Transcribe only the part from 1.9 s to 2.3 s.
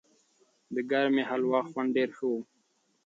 ډېر ښه